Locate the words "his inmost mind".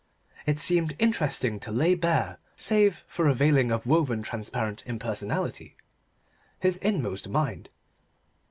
6.59-7.69